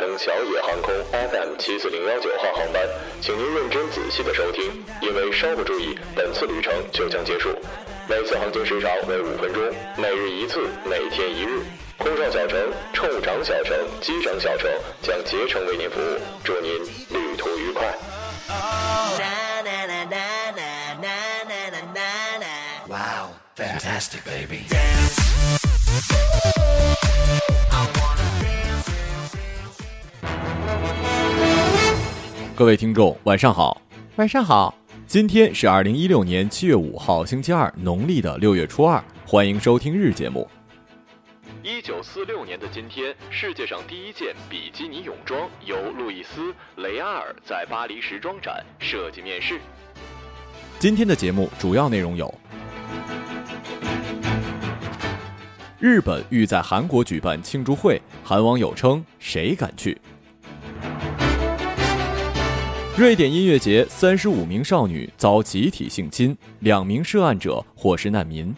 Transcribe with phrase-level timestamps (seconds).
[0.00, 2.82] 乘小野航空 FM 七四零幺九号航班，
[3.20, 7.54] 请您认真仔细的收听，因为稍不注意，本次旅程就将结束。
[8.08, 9.62] 每次航行时长为五分钟，
[9.98, 11.60] 每日一次，每天一日。
[11.98, 14.70] 空少小乘、乘务长小乘、机长小乘
[15.02, 16.72] 将竭诚为您服务，祝您
[17.10, 17.94] 旅途愉快。
[22.88, 24.64] Wow, fantastic, baby.
[27.30, 27.39] man
[32.60, 33.80] 各位听众，晚上好，
[34.16, 34.74] 晚上好。
[35.06, 39.02] 今天是二零一六年七月五号，星期二，农历的六月初二。
[39.24, 40.46] 欢迎收听日节目。
[41.62, 49.58] 一九四六年的今天，世界上第一件比基尼泳装由路易斯·雷阿尔在巴黎时装展设计面世。
[50.78, 52.30] 今天的节目主要内容有：
[55.78, 59.98] 日本欲在韩国举办庆祝会，韩网友称谁敢去？
[63.00, 68.54] 瑞典音乐节，三十五名少女遭集体性侵，两名涉案者或是难民。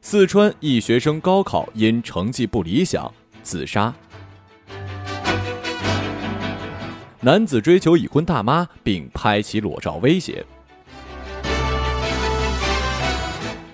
[0.00, 3.92] 四川一学生高考因成绩不理想自杀。
[7.18, 10.46] 男子追求已婚大妈并拍其裸照威胁。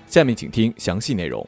[0.07, 1.47] 下面请听详细内容。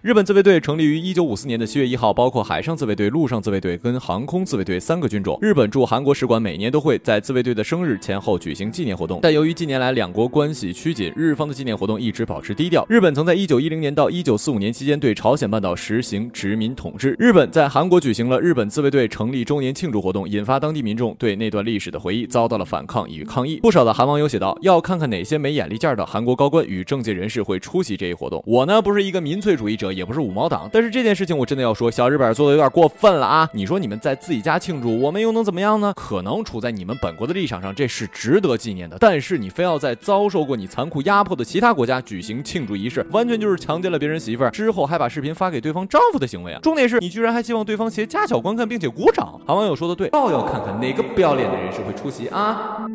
[0.00, 5.36] 日本自卫队成立于一九五四年的七月一号，包括海上自卫队、陆上自卫队跟航空自卫队三个军种。
[5.42, 12.86] 日本驻韩国使馆每年都会在自卫队的生日前后举行纪念活动，但由于近年来两国关系趋紧，日方的纪念活动一直保持低调。
[12.88, 17.16] 日本曾在一九一零年到一九四五年期间对朝鲜半岛实行殖民统治。
[17.18, 23.56] 日本在韩国举行了日本自卫队成立周年庆祝活动，引发当地民众对那段历史的回忆，遭到了反抗与抗议。
[23.56, 29.87] 不少的韩网友写道：“要看看哪些没眼力见儿的韩国高官与政界人士会出席这一活动。”我呢，不是一个民粹主义者。
[29.92, 33.48] 也不是五毛党，但是这件事情我真的要说，小日本做的有点过分了啊！
[33.52, 35.92] 你说你们在自己家庆祝，我们又能怎么样呢？
[35.96, 46.60] 可能处在你们本国的立场上，这是值得纪念的，但是你非要在遭受过你残酷压迫的其他国家举行庆祝仪式，完全就是强奸了别人媳妇儿之后还把视频发给对方丈夫的行为啊！
[46.62, 49.40] 重点是你居然还希望对方携家小观看并且鼓掌。
[49.46, 52.86] 韩网友说的对，倒要看看哪个不要脸的人士会出席啊！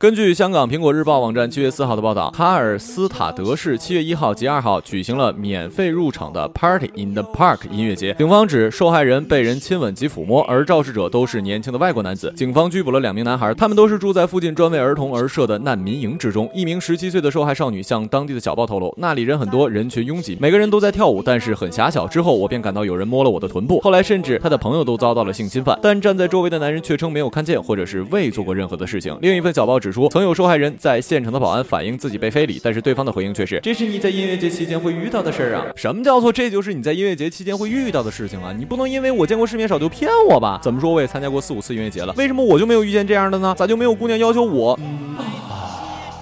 [0.00, 8.14] 根据香港苹果日报网站七月四号的报道，卡尔斯塔德市七月一号及二号举行了免费入场的 Party in the Park 音乐节。
[8.14, 12.32] 警方指受害人被人亲吻及抚摸，而肇事者都是年轻的外国男子。
[12.34, 16.50] 警方拘捕了两名男孩，他们都是住在附近专为儿童而设的难民营之中。
[16.54, 22.08] 一名十七岁的受害少女向当地的小报透露，那里人很多，人群拥挤，每个人都在跳舞，但是很狭小。
[22.08, 29.14] 之后我便感到有人摸了我的臀部，后来甚至他的朋友都遭到了性侵犯，但站在周围的男人却称没有看见，或者是未做过任何的事情。
[29.20, 38.54] 另一份小报纸指出，曾有受害人在现场的保安反映自己被非礼，但是对方的回应却是：“这是你在音乐节期间会遇到的事儿啊！”什么叫做这就是你在音乐节期间会遇到的事情啊？
[38.56, 40.60] 你不能因为我见过世面少就骗我吧？
[40.62, 43.52] 怎么说我也参加过四五次音乐节了，为什么我就没有遇见这样的呢？
[43.58, 44.78] 咋就没有姑娘要求我，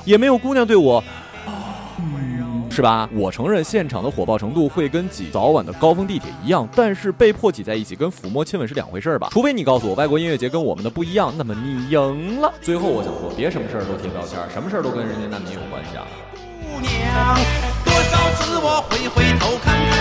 [0.06, 1.04] 也没有姑娘对我？
[2.70, 3.08] 是吧？
[3.12, 9.28] 我承认现场的火爆程度会跟挤早晚的高峰地铁一样，但是被迫挤在一起跟抚摸亲吻是两回事儿吧？
[9.30, 12.52] 除非你告诉我外国音乐节跟我们的不一样，那么你赢了。
[12.60, 16.06] 最后我想说，别什么事儿都贴标签，什么事儿都跟人家难民有关系啊。
[16.60, 17.36] 姑娘，
[17.84, 19.97] 多少次我回回头看看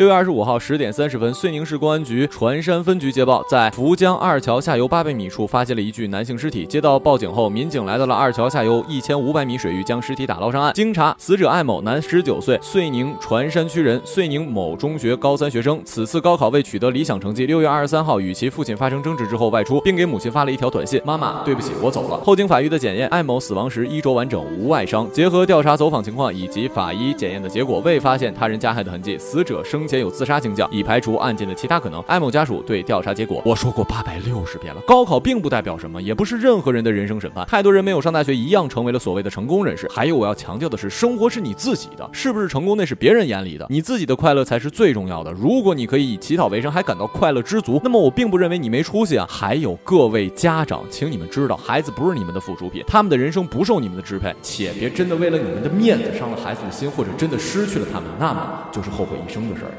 [0.00, 6.64] 六月二十五号十点三十分，遂宁市公安局船山分局接报，在福江二桥下游八百米处发现了一具男性尸体。
[6.64, 10.72] 接到报警后，民警来到了二桥下游一千五百米水域，将尸体打捞上岸。
[10.72, 15.78] 经查，死者艾某，男，十九岁，遂宁船山区人，遂宁某中学高三学生。
[15.84, 25.06] 此次高考未取得理想成绩，六月二十三号与其父亲发生争执之后外出，并给母亲发了一条短信：“妈妈，对不起，我走了。”后经法医的检验，艾某死亡时衣着完整，无外伤。
[25.12, 29.18] 结合调查走访情况以及法医检验的结果，未发现他人加害的痕迹。
[29.18, 32.00] 死者生前有自杀倾向，已排除案件的其他可能。
[32.02, 37.44] 艾某家属对调查结果，我说过八百六十遍了，高考并不代表什么，也不是任何人的人生审判。
[37.46, 39.88] 太多人没有上大学，一样成为了所谓的成功人士。
[39.90, 45.32] 还有我要强调的是，生活是你自己的，是不是成功那是别人眼里的，你自己的快乐才是最重要的。
[45.32, 49.26] 如果你可以以乞讨为生，还感到快乐知足，那么我并不认为你没出息啊。
[49.28, 59.72] 还有各位家长，请你们知道，孩子不是你们的附属品，他们的人生不受你们的支配，且别真的为了你们的面子伤了孩子的心，或者真的失去了他们，那么就是后悔一生的事儿。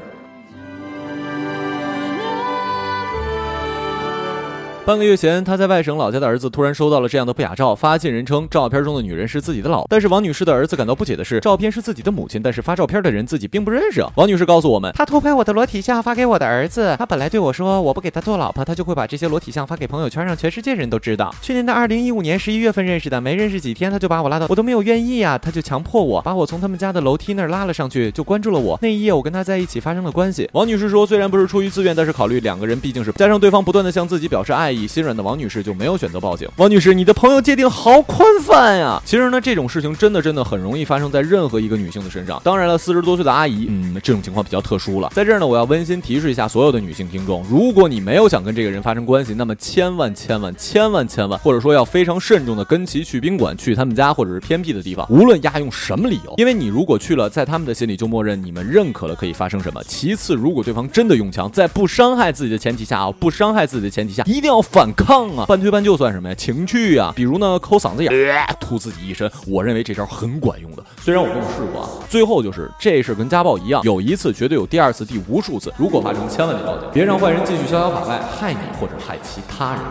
[4.84, 9.86] 半个月前，他在外省老家的儿子突然收到了这样的不雅照，发信人称照片中的女人是自己的老婆。
[9.88, 14.04] 但是王女士的儿子感到不解的是，照片是自己的母亲，但是发照片的人自己并不认识。
[14.16, 21.32] 王女士告诉我们，他偷拍我的裸体像发给我的儿子，他本来对我说，我不给他做老婆，他就会把这些裸体像发给朋友圈，让全世界人都知道。
[21.40, 28.76] 去年的二零一五年十一月份认识的，没认识几天他就把我拉到，我都没有愿意呀，他就强迫我把我从他们家的楼梯那儿拉了上去，就关注了我。
[28.82, 30.50] 那一夜我跟他在一起发生了关系。
[30.54, 35.62] 王女士说，虽然不是出于自愿，但是考虑两个人毕竟是加上对方不断的向自己表示爱以，心软的王女士。
[35.62, 36.48] 就没有选择报警。
[36.56, 39.00] 王女士，你的朋友界定好宽泛呀。
[39.04, 42.40] 其实呢，这种事情真的真的很容易发生在任何一个女性的身上。
[42.42, 45.10] 当然了，四十多岁的阿姨，嗯，这种情况比较特殊了。
[45.14, 56.34] 在这儿呢，我要温馨提示一下所有的女性听众：如果你没有想跟这个人发生关系，那么千万千万千万千万，或者说要非常慎重的跟其去宾馆、去他们家或者是偏僻的地方，无论押用什么理由。
[56.38, 59.82] 因为你如果去了，在他们的心里就默认你们认可了可以发生什么。
[59.84, 65.44] 其次，如果对方真的用枪，在不伤害自己的前提下啊，不伤害自己的前提下，一定要反抗啊！
[65.46, 66.34] 半推半就算什么呀？
[66.34, 69.30] 情趣啊，比如呢，抠嗓子眼，吐自己一身。
[69.46, 71.88] 我认为这招很管用的，虽然我没有试过啊。
[72.08, 75.72] 最后就是这事跟家暴一样，有一次绝对有第二次、第无数次。
[75.76, 79.82] 如果发生，千万得报警，别让坏人继续逍遥法外，害你或者害其他人。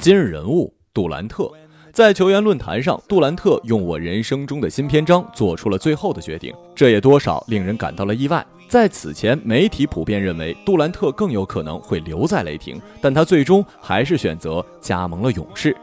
[0.00, 1.50] 今日人物：杜兰特。
[1.94, 8.44] 在球员论坛上，杜兰特用我人生中的新篇章做出了最后的决定，这也多少令人感到了意外。
[8.66, 15.76] 在此前，媒体普遍认为杜兰特更有可能会留在雷霆，但他最终还是选择加盟了勇士。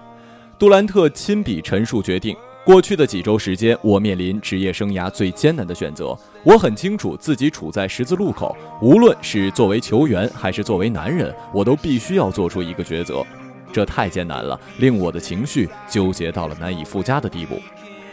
[0.59, 2.35] 杜兰特亲笔陈述决定：
[2.65, 6.13] 过去的几周时间，我面临职业生涯最艰难的选择。
[6.43, 13.25] 我很清楚自己处在十字路口，无论是作为球员还是作为男人，我都必须要做出一个抉择。
[13.71, 17.59] 这太艰难了，令我的情绪纠结到了难以复加的地步。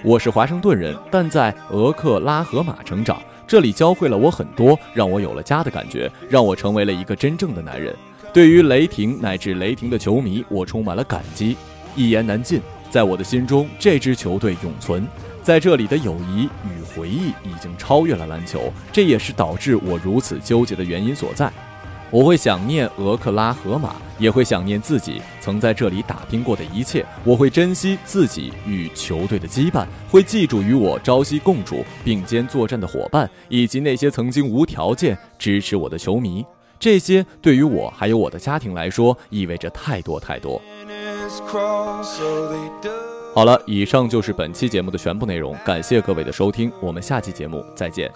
[0.04, 7.94] 我是华盛顿人，但在俄克拉荷马成长，这里教会了我很多，让我有了家的感觉，让我成为了一个真正的男人。
[8.32, 11.56] 对于雷霆乃至雷霆的球迷，我充满了感激，
[11.96, 12.60] 一言难尽。
[12.90, 15.06] 在我的心中，这支球队永存，
[15.42, 21.52] 在这里的友谊与回忆已经超越了篮球，这也是导致我如此纠结的原因所在。
[22.10, 27.04] 我会想念俄克拉荷马，也会想念自己曾在这里打拼过的一切。
[27.22, 36.44] 我会珍惜自己与球队的羁绊，会记住与我朝夕共处、并肩作战的伙伴，以及那些曾经无条件支持我的球迷。
[36.80, 40.60] 这些对于我还有我的家庭来说，意味着太多太多。
[43.34, 48.10] 好了，以上就是本期节目的全部内容，感谢各位的收听，我们下期节目再见。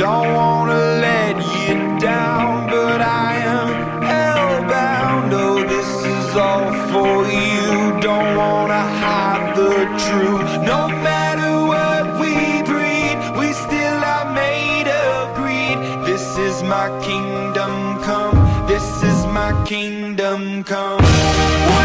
[0.00, 1.36] Don't wanna let
[1.68, 3.68] you down, but I am
[4.00, 5.30] hellbound.
[5.34, 8.00] Oh, this is all for you.
[8.00, 9.76] Don't wanna hide the
[10.06, 10.64] truth.
[10.64, 15.76] No matter what we breed, we still are made of greed.
[16.06, 18.38] This is my kingdom come.
[18.66, 21.79] This is my kingdom come.